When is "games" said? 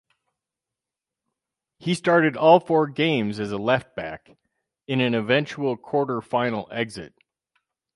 2.87-3.39